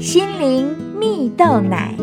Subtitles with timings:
[0.00, 0.66] 心灵
[0.98, 1.94] 蜜豆奶。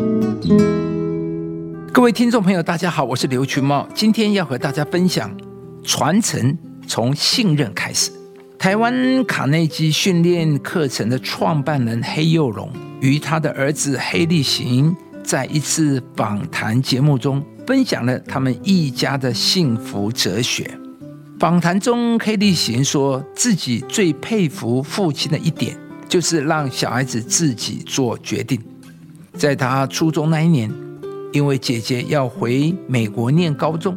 [1.92, 5.28] 各位听众朋友，大家好，我是刘群茂，今天要和大家分享
[5.82, 6.56] 传承
[6.86, 8.12] 从信任开始。
[8.56, 14.94] 台湾卡内基训练课程的创办人黑幼龙与他的儿子黑立行，
[15.24, 20.70] 在一次访谈节目中分享了他们一家的幸福哲学。
[21.40, 25.76] 访谈中，黑立行说自己最佩服父亲的一点，
[26.08, 28.60] 就是让小孩子自己做决定。
[29.34, 30.72] 在他初中那一年。
[31.30, 33.94] 因为姐姐要回美国念高中，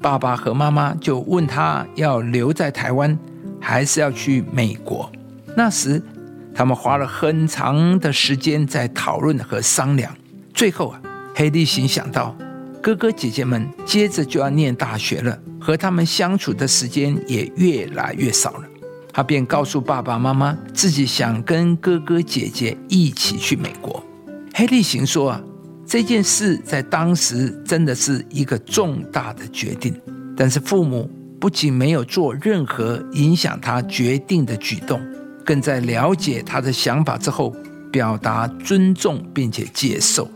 [0.00, 3.16] 爸爸和妈妈就问他要留在台湾，
[3.60, 5.12] 还是要去美国。
[5.54, 6.02] 那时，
[6.54, 10.10] 他们花了很长的时间在讨论和商量。
[10.54, 11.00] 最后啊，
[11.34, 12.34] 黑地行想到
[12.82, 18.64] 哥哥姐姐们接着就要念大学了，和他们相处的时间也越来越少了，
[19.16, 24.04] 他便告诉爸爸妈妈，自己想跟哥哥姐姐一起去美国。
[24.52, 25.42] 黑利行说啊。
[25.86, 29.94] 这件事在当时真的是一个重大的决定，
[30.36, 31.08] 但是父母
[31.40, 35.00] 不仅没有做任何影响他决定的举动，
[35.44, 37.54] 更在了解他的想法之后
[37.90, 40.28] 表达尊重并且接受，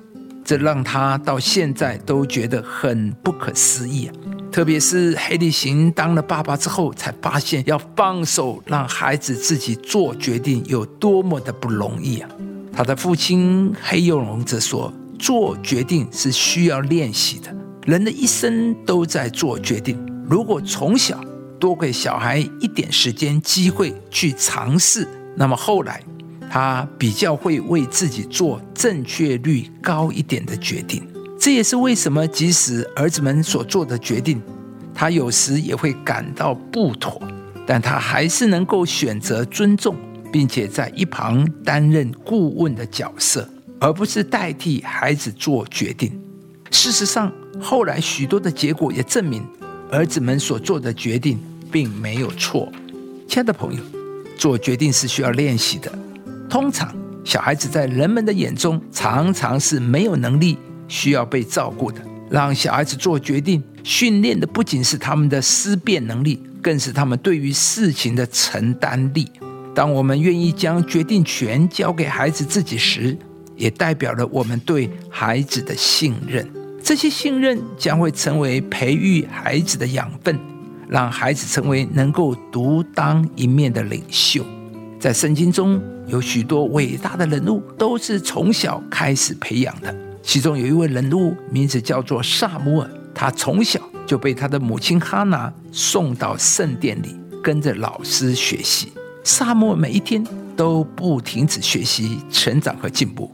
[0.42, 4.14] 这让他到现在都觉得很不可思议啊！
[4.50, 12.28] 特别是黑利行当了爸爸之后，才发现要放手让孩子自己做决定有多么的不容易啊！
[12.72, 14.92] 他的父亲黑幼龙则说。
[15.22, 20.02] 做决定是需要练习的，人的一生都在做决定。
[20.26, 21.22] 如果从小
[21.58, 25.06] 多给小孩一点时间机会去尝试，
[25.36, 26.02] 那么后来
[26.50, 31.06] 他比较会为自己做正确率高一点的决定。
[31.40, 34.42] 这也是为什么即使儿子们所做的决定，
[34.94, 37.18] 他有时也会感到不妥，
[37.66, 39.96] 但他还是能够选择尊重，
[40.30, 43.48] 并且在一旁担任顾问的角色。
[43.82, 46.12] 而不是代替孩子做决定。
[46.70, 49.42] 事实上，后来许多的结果也证明，
[49.90, 51.40] 儿子们所做的决定
[51.72, 52.70] 并没有错。
[53.26, 53.82] 亲爱的朋友，
[54.36, 55.90] 做决定是需要练习的。
[56.50, 60.58] 通常，小孩子在人们的眼中常常是没有能力、
[60.90, 62.02] 需要被照顾的。
[62.28, 69.30] 让小孩子做决定，训练的不仅是他们的思辨能力，更是他们对于事情的承担力。
[69.74, 73.16] 当我们愿意将决定权交给孩子自己时，
[73.56, 76.48] 也代表了我们对孩子的信任，
[76.82, 80.38] 这些信任将会成为培育孩子的养分，
[80.88, 84.44] 让孩子成为能够独当一面的领袖。
[84.98, 98.92] 在圣经中有许多伟大的人物都是从小开始培养的，其中有一位人物名字叫做萨摩尔，他从小就被他的母亲哈拿送到圣殿里，跟着老师学习。
[99.24, 100.24] 萨摩尔每一天
[100.56, 103.30] 都不停止学习、成长和进步。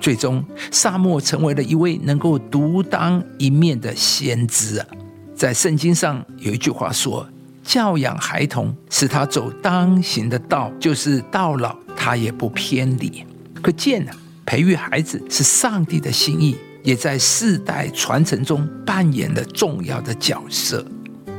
[0.00, 4.86] 最终，萨默成为了一位能够独当一面的先知啊！
[5.34, 7.28] 在圣经上有一句话说
[7.62, 13.24] ：“教养孩童，使他走当行的道，就是到老他也不偏离。”
[13.60, 14.12] 可见呢，
[14.50, 20.84] 培育孩子是上帝的心意，也在世代传承中扮演了重要的角色。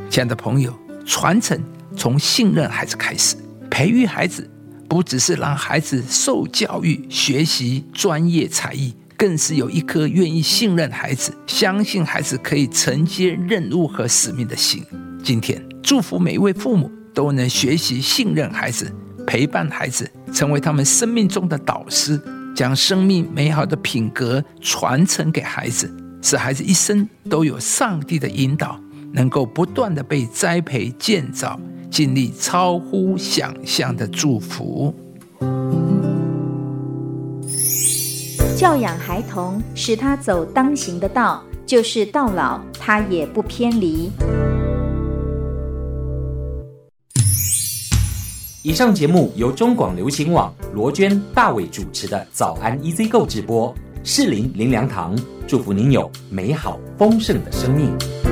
[0.10, 0.74] 亲爱的朋友，
[1.06, 1.62] 传承
[1.94, 3.36] 从信任孩子开始，
[3.70, 4.50] 培育孩子。
[4.88, 14.86] 不只是让孩子受教育、学习专业才艺，更是有一颗愿意信任孩子、相信孩子可以承接任务和使命的心。
[15.22, 18.90] 今天，祝福每一位父母都能学习信任孩子，
[19.28, 22.18] 陪伴孩子，成为他们生命中的导师，
[22.62, 25.92] 将生命美好的品格传承给孩子，
[26.22, 28.80] 使孩子一生都有上帝的引导，
[29.12, 31.60] 能够不断的被栽培建造。
[31.90, 34.94] 经历超乎想象的祝福，
[38.56, 44.12] 教养孩童，使他走当行的道，就是到老他也不偏离。
[48.64, 58.31] 以上节目由中广流行网罗娟、大伟主持的《早安 EZ 购》直播，适林林良堂祝福您有美好丰盛的生命。